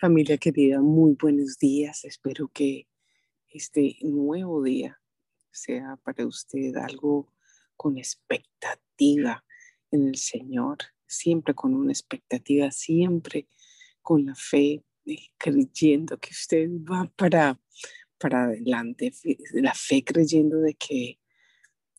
[0.00, 2.06] Familia querida, muy buenos días.
[2.06, 2.88] Espero que
[3.50, 4.98] este nuevo día
[5.50, 7.34] sea para usted algo
[7.76, 9.44] con expectativa
[9.90, 13.46] en el Señor, siempre con una expectativa, siempre
[14.00, 17.60] con la fe, eh, creyendo que usted va para,
[18.16, 19.12] para adelante,
[19.52, 21.18] la fe creyendo de que,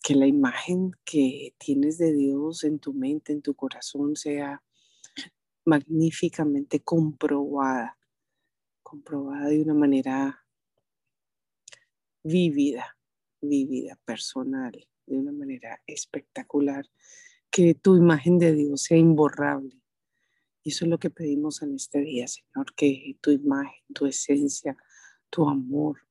[0.01, 4.63] que la imagen que tienes de Dios en tu mente, en tu corazón, sea
[5.65, 7.97] magníficamente comprobada,
[8.83, 10.45] comprobada de una manera
[12.23, 12.97] vívida,
[13.41, 14.71] vívida, personal,
[15.05, 16.85] de una manera espectacular,
[17.49, 19.81] que tu imagen de Dios sea imborrable.
[20.63, 24.77] Y eso es lo que pedimos en este día, Señor, que tu imagen, tu esencia,
[25.29, 26.05] tu amor,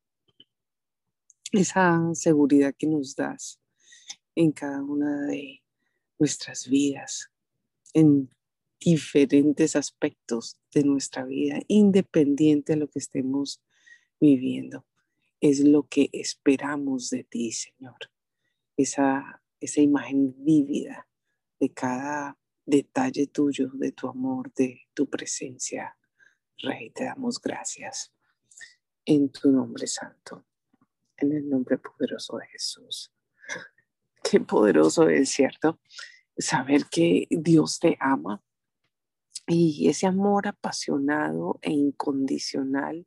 [1.52, 3.60] esa seguridad que nos das
[4.34, 5.62] en cada una de
[6.18, 7.30] nuestras vidas,
[7.92, 8.30] en
[8.80, 13.62] diferentes aspectos de nuestra vida, independiente de lo que estemos
[14.18, 14.86] viviendo.
[15.40, 18.10] Es lo que esperamos de ti, Señor.
[18.76, 21.08] Esa, esa imagen vívida
[21.58, 25.96] de cada detalle tuyo, de tu amor, de tu presencia.
[26.58, 28.12] Rey, te damos gracias
[29.04, 30.46] en tu nombre santo,
[31.16, 33.12] en el nombre poderoso de Jesús.
[34.22, 35.80] Qué poderoso es, ¿cierto?
[36.36, 38.42] Saber que Dios te ama,
[39.46, 43.06] y ese amor apasionado e incondicional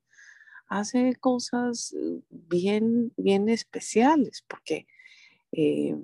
[0.67, 4.87] hace cosas eh, bien, bien especiales, porque
[5.51, 5.95] eh,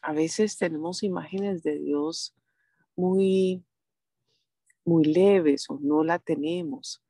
[0.00, 2.34] a veces tenemos imágenes de Dios
[2.96, 3.64] muy,
[4.84, 7.02] muy leves o no la tenemos.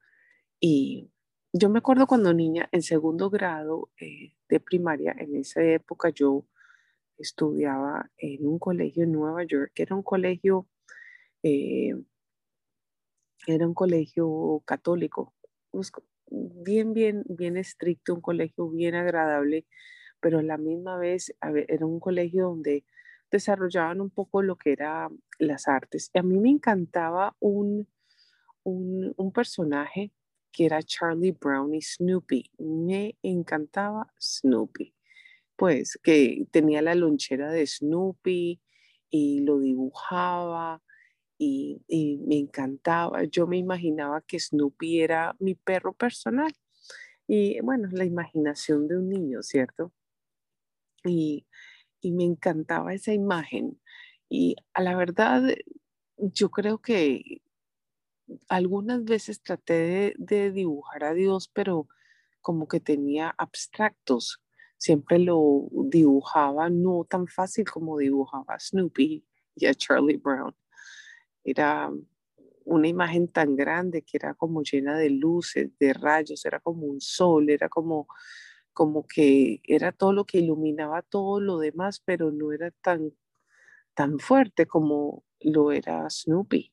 [0.60, 1.08] Y
[1.52, 6.46] yo me acuerdo cuando niña, en segundo grado eh, de primaria, en esa época yo
[7.16, 10.66] estudiaba en un colegio en Nueva York, que era un colegio
[13.46, 15.34] era un colegio católico,
[15.70, 15.92] pues,
[16.30, 19.66] bien, bien, bien estricto, un colegio bien agradable,
[20.20, 21.34] pero a la misma vez
[21.68, 22.84] era un colegio donde
[23.30, 25.08] desarrollaban un poco lo que era
[25.38, 26.10] las artes.
[26.14, 27.88] Y a mí me encantaba un,
[28.62, 30.12] un, un personaje
[30.52, 32.50] que era Charlie Brown y Snoopy.
[32.58, 34.94] Me encantaba Snoopy.
[35.56, 38.60] Pues que tenía la lonchera de Snoopy
[39.10, 40.82] y lo dibujaba
[41.44, 43.24] y, me encantaba.
[43.24, 46.52] Yo me imaginaba que Snoopy era mi perro personal.
[47.26, 49.92] Y bueno, la imaginación de un niño, ¿cierto?
[51.04, 51.46] Y,
[52.02, 53.80] me encantaba esa imagen.
[54.28, 55.42] Y a la verdad,
[56.16, 57.42] yo creo que
[58.48, 61.88] algunas veces traté de, dibujar a Dios, pero
[62.40, 64.42] como que tenía abstractos.
[64.78, 69.24] Siempre lo dibujaba no tan fácil como dibujaba Snoopy
[69.56, 70.54] y a Charlie Brown.
[71.44, 71.90] Era
[72.64, 77.00] una imagen tan grande que era como llena de luces, de rayos, era como un
[77.00, 78.06] sol, era como,
[78.72, 83.12] como que era todo lo que iluminaba todo lo demás, pero no era tan,
[83.94, 86.72] tan fuerte como lo era Snoopy.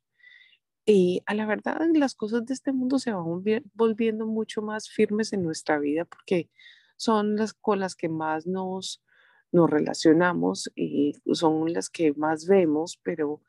[0.86, 3.44] Y a la verdad, las cosas de este mundo se van
[3.76, 6.50] volviendo mucho más firmes en nuestra vida porque
[6.98, 9.04] son las con las que más nos,
[9.52, 13.42] nos relacionamos y son las que más vemos, pero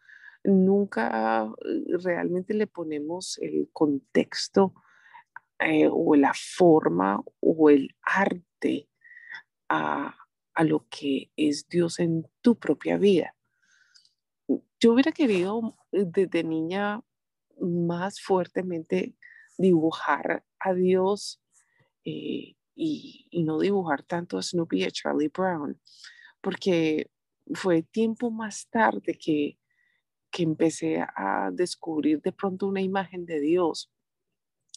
[0.44, 4.74] nunca eh, realmente le ponemos el contexto
[5.58, 8.88] eh, o la forma o el arte
[9.68, 10.16] a,
[10.62, 13.34] lo que es Dios en tu propia vida.
[14.78, 17.00] Yo hubiera querido eh, desde niña
[17.58, 19.14] más fuertemente
[19.56, 21.42] dibujar a Dios
[22.04, 25.80] y, y, no dibujar tanto a Snoopy y a Charlie Brown,
[26.40, 27.10] porque
[27.54, 29.59] fue tiempo más tarde que
[30.30, 33.90] que empecé a descubrir de pronto una imagen de Dios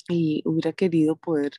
[0.09, 1.53] y hubiera querido poder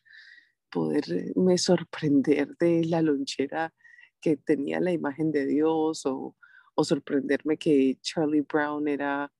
[0.71, 3.73] poderme sorprender de la lonchera
[4.21, 6.37] que tenía la imagen de Dios o,
[6.75, 9.33] o sorprenderme que Charlie Brown era,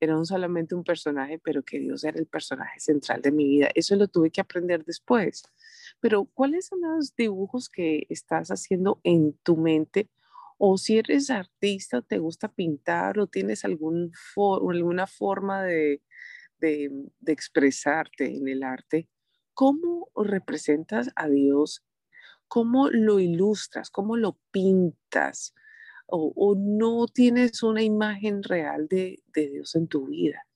[0.00, 3.70] era un, solamente un personaje, pero que Dios era el personaje central de mi vida.
[3.74, 5.44] Eso lo tuve que aprender después.
[6.00, 10.08] Pero ¿cuáles son los dibujos que estás haciendo en tu mente
[10.62, 16.02] o si eres artista, te gusta pintar o tienes alguna forma de,
[17.26, 19.08] expresarte en el arte,
[19.54, 21.82] ¿cómo representas a Dios?
[22.46, 23.88] ¿Cómo lo ilustras?
[23.88, 25.54] ¿Cómo lo pintas?
[26.06, 30.46] O, no tienes una imagen real de, Dios en tu vida.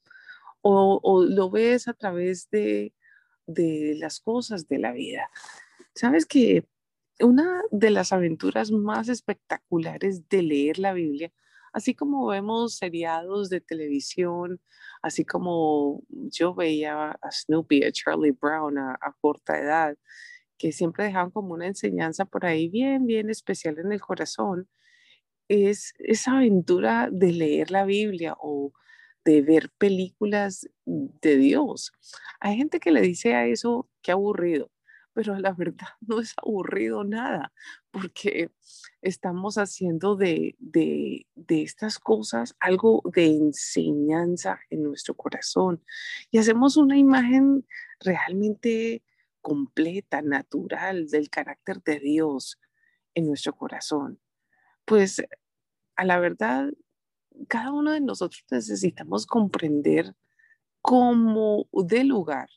[0.60, 2.92] O, lo ves a través de,
[3.46, 5.30] de las cosas de la vida.
[5.94, 6.66] Sabes que
[7.20, 11.32] una de las aventuras más espectaculares de leer la Biblia
[11.74, 14.60] Así como vemos seriados de televisión,
[15.02, 19.96] así como yo veía a Snoopy, a Charlie Brown a, corta edad,
[20.56, 24.68] que siempre dejaban como una enseñanza por ahí bien, bien especial en el corazón,
[25.48, 28.72] es esa aventura de leer la Biblia o
[29.24, 31.92] de ver películas de Dios.
[32.40, 34.70] Hay gente que le dice a eso que aburrido,
[35.14, 37.52] pero la verdad no es aburrido nada,
[37.90, 38.50] porque
[39.00, 45.82] estamos haciendo de, de, estas cosas algo de enseñanza en nuestro corazón
[46.30, 47.66] y hacemos una imagen
[48.00, 49.02] realmente
[49.40, 52.58] completa, natural del carácter de Dios
[53.14, 54.18] en nuestro corazón.
[54.84, 55.22] Pues
[55.96, 56.70] a la verdad,
[57.48, 60.14] cada uno de nosotros necesitamos comprender
[60.80, 62.48] cómo de lugar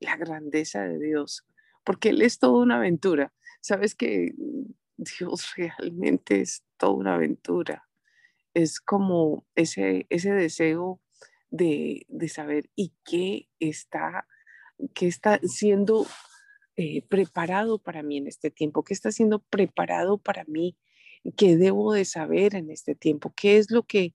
[0.00, 1.44] la grandeza de Dios,
[1.84, 3.32] porque Él es toda una aventura.
[3.60, 4.34] Sabes que
[4.96, 7.88] Dios realmente es toda una aventura.
[8.54, 11.00] Es como ese, ese deseo
[11.50, 14.26] de, de saber y qué está,
[14.94, 16.06] qué está siendo
[16.76, 20.76] eh, preparado para mí en este tiempo, qué está siendo preparado para mí,
[21.36, 24.14] qué debo de saber en este tiempo, qué es lo que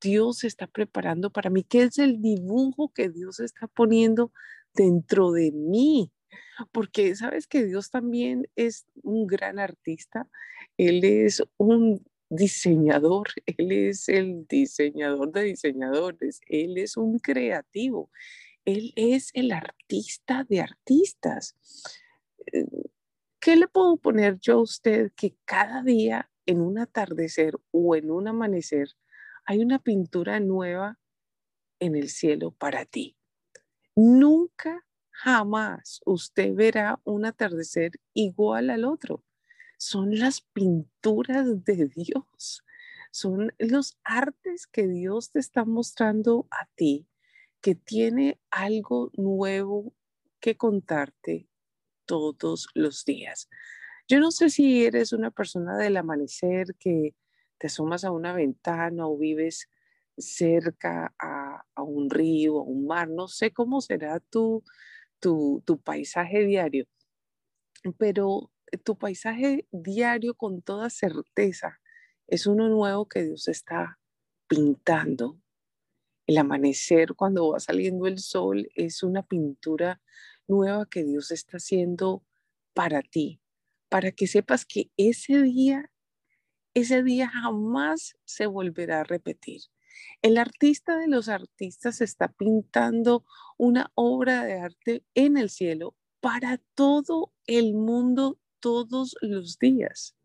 [0.00, 4.32] Dios está preparando para mí, qué es el dibujo que Dios está poniendo
[4.74, 6.12] dentro de mí.
[6.72, 10.28] Porque sabes que Dios también es un gran artista,
[10.76, 18.10] Él es un diseñador, Él es el diseñador de diseñadores, Él es un creativo,
[18.64, 21.54] Él es el artista de artistas.
[22.52, 22.66] Eh,
[23.40, 28.10] ¿Qué le puedo poner yo a usted que cada día en un atardecer o en
[28.10, 28.88] un amanecer
[29.44, 30.98] hay una pintura nueva
[31.78, 33.16] en el cielo para ti.
[33.94, 34.84] Nunca,
[35.16, 39.24] jamás usted verá un atardecer igual al otro.
[39.78, 42.62] Son las pinturas de Dios.
[43.10, 47.08] Son los artes que Dios te está mostrando a ti,
[47.60, 49.94] que tiene algo nuevo
[50.38, 51.48] que contarte
[52.04, 53.48] todos los días.
[54.08, 57.14] Yo no sé si eres una persona del amanecer que
[57.58, 59.68] te asomas a una ventana o vives
[60.18, 64.62] cerca a, un río, a un mar, no sé cómo será tu,
[65.20, 66.86] tu, tu paisaje diario,
[67.98, 68.50] pero
[68.84, 71.80] tu paisaje diario con toda certeza
[72.26, 73.98] es uno nuevo que Dios está
[74.48, 75.40] pintando.
[76.26, 80.00] El amanecer cuando va saliendo el sol es una pintura
[80.48, 82.24] nueva que Dios está haciendo
[82.74, 83.40] para ti,
[83.88, 85.90] para que sepas que ese día
[86.76, 89.62] ese día jamás se volverá a repetir.
[90.22, 93.24] El artista de los artistas está pintando
[93.58, 100.16] una obra de arte en el cielo para todo el mundo todos los días.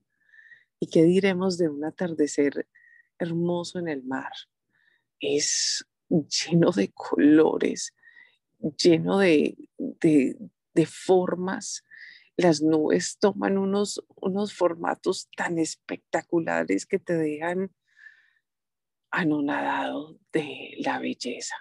[0.79, 2.67] ¿Y qué diremos de un atardecer
[3.19, 4.31] hermoso en el mar?
[5.19, 7.93] Es lleno de colores,
[8.77, 11.83] lleno de, de, formas,
[12.35, 17.71] las nubes toman unos, unos formatos tan espectaculares que te dejan
[19.11, 21.55] anonadado de la belleza.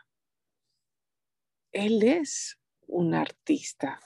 [1.72, 4.00] Él es un artista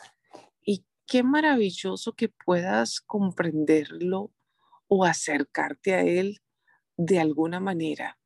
[0.60, 4.32] y qué maravilloso que puedas comprenderlo
[4.88, 6.40] o acercarte a él
[6.96, 8.18] de alguna manera,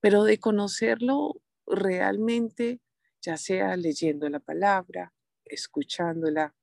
[0.00, 2.80] pero de conocerlo realmente,
[3.20, 5.14] ya sea leyendo la palabra,
[5.44, 6.54] escuchándola,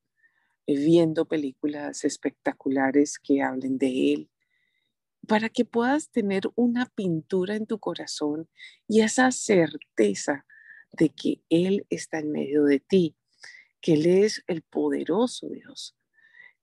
[0.67, 4.31] viendo películas espectaculares que hablen de Él,
[5.27, 8.49] para que puedas tener una pintura en tu corazón
[8.87, 10.45] y esa certeza
[10.91, 13.15] de que Él está en medio de ti,
[13.81, 15.95] que Él es el poderoso Dios.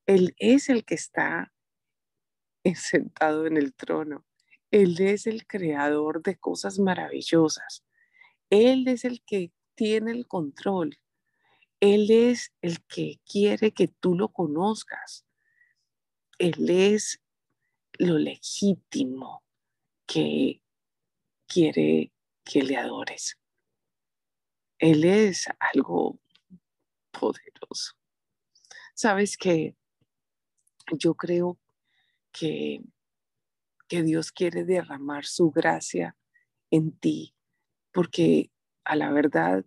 [0.06, 1.52] Él es el que está
[2.74, 4.26] sentado en el trono.
[4.70, 7.84] Él es el creador de cosas maravillosas.
[8.50, 10.98] Él es el que tiene el control.
[11.80, 15.24] Él es el que quiere que tú lo conozcas.
[16.38, 17.20] Él es
[17.98, 19.44] lo legítimo
[20.06, 20.62] que
[21.46, 22.12] quiere
[22.44, 23.38] que le adores.
[24.78, 26.20] Él es algo
[27.10, 27.94] poderoso.
[28.94, 29.76] Sabes que
[30.92, 31.58] yo creo
[32.32, 32.82] que,
[33.88, 36.16] que Dios quiere derramar su gracia
[36.70, 37.34] en ti,
[37.92, 38.50] porque
[38.84, 39.64] a la verdad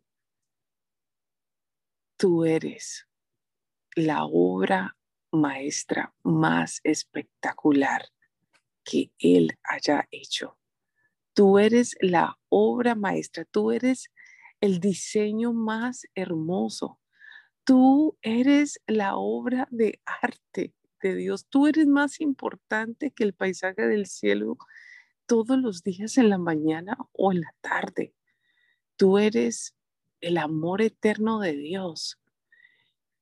[2.19, 3.07] Tú eres
[3.95, 4.97] la obra
[5.31, 8.09] maestra más espectacular
[8.89, 10.57] que Él haya hecho.
[11.33, 14.09] Tú eres la obra maestra, tú eres
[14.61, 16.99] el diseño más hermoso.
[17.63, 21.45] Tú eres la obra de arte de Dios.
[21.47, 24.57] Tú eres más importante que el paisaje del cielo
[25.27, 28.15] todos los días en la mañana o en la tarde.
[28.95, 29.75] Tú eres
[30.21, 32.19] el amor eterno de Dios.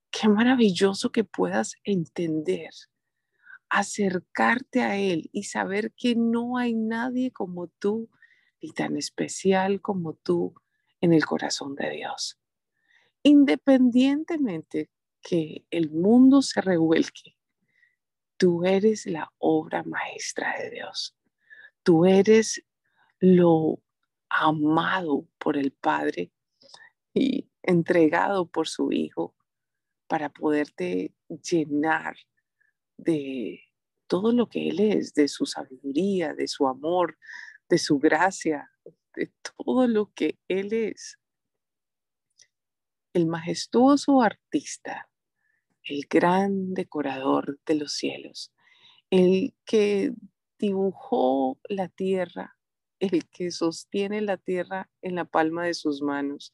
[0.10, 2.72] Qué maravilloso que puedas entender,
[3.70, 8.10] acercarte a Él y saber que no hay nadie como tú
[8.60, 10.56] y tan especial como tú
[11.02, 12.40] en el corazón de Dios.
[13.24, 14.90] Independientemente
[15.22, 17.38] que el mundo se revuelque,
[18.38, 21.16] tú eres la obra maestra de Dios.
[21.84, 22.64] Tú eres
[23.20, 23.82] lo
[24.30, 26.32] amado por el Padre
[27.14, 29.36] y entregado por su Hijo
[30.08, 32.16] para poderte llenar
[32.98, 33.62] de
[34.08, 37.18] todo lo que Él es, de su sabiduría, de su amor,
[37.70, 38.72] de su gracia,
[39.16, 41.20] de todo lo que Él es.
[43.13, 45.10] El majestuoso artista,
[45.84, 48.54] el gran decorador de los cielos,
[49.10, 50.12] el que
[50.60, 52.58] dibujó la tierra,
[53.00, 56.54] el que sostiene la tierra en la palma de sus manos,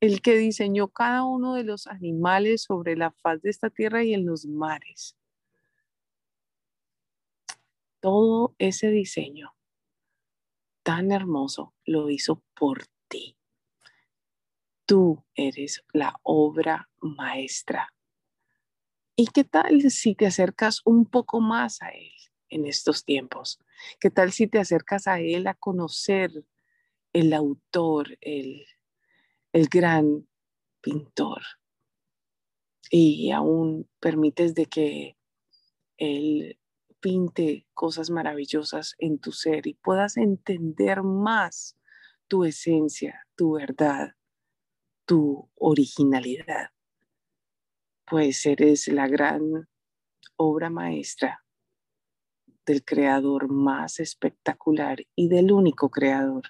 [0.00, 4.14] el que diseñó cada uno de los animales sobre la faz de esta tierra y
[4.14, 5.16] en los mares.
[8.00, 9.56] Todo ese diseño
[10.86, 13.36] tan hermoso lo hizo por ti.
[14.86, 17.92] Tú eres la obra maestra.
[19.16, 22.12] ¿Y qué tal si te acercas un poco más a Él
[22.50, 23.58] en estos tiempos?
[23.98, 26.30] ¿Qué tal si te acercas a Él a conocer
[27.12, 28.64] el autor, el,
[29.52, 30.28] el gran
[30.82, 31.42] pintor?
[32.90, 35.16] Y aún permites de que
[35.96, 36.60] Él
[37.06, 41.78] pinte cosas maravillosas en tu ser y puedas entender más
[42.26, 44.16] tu esencia, tu verdad,
[45.04, 46.70] tu originalidad.
[48.06, 49.68] Pues eres la gran
[50.34, 51.44] obra maestra
[52.66, 56.46] del creador más espectacular y del único creador.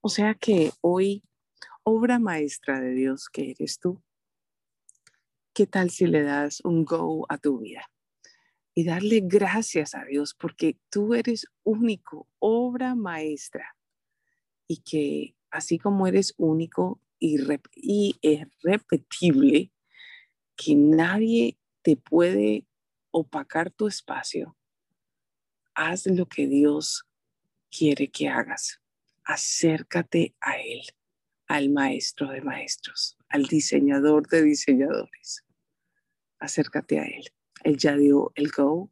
[0.00, 1.22] O sea que hoy,
[1.84, 4.02] obra maestra de Dios que eres tú,
[5.54, 7.88] ¿qué tal si le das un go a tu vida?
[8.78, 13.74] Y darle gracias a Dios porque tú eres único, obra maestra.
[14.68, 17.36] Y que así como eres único y,
[18.20, 19.72] irrepetible,
[20.56, 22.66] que nadie te puede
[23.12, 24.58] opacar tu espacio,
[25.74, 27.08] haz lo que Dios
[27.70, 28.82] quiere que hagas.
[29.24, 30.82] Acércate a Él,
[31.46, 35.46] al maestro de maestros, al diseñador de diseñadores.
[36.38, 37.32] Acércate a Él.
[37.64, 38.90] Él ya dio el go,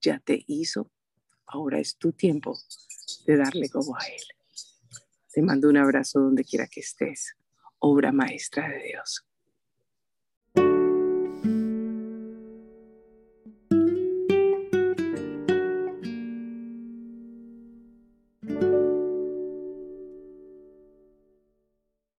[0.00, 0.90] ya te hizo.
[1.46, 2.58] Ahora es tu tiempo
[3.26, 4.22] de darle go a Él.
[5.32, 7.36] Te mando un abrazo donde quiera que estés.
[7.78, 9.26] Obra maestra de Dios.